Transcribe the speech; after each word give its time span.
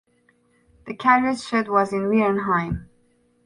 The 0.87 0.95
carriage 0.95 1.41
shed 1.43 1.67
was 1.69 1.93
in 1.93 2.09
Viernheim. 2.09 2.89